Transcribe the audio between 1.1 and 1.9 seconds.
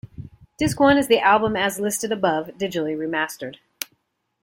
album as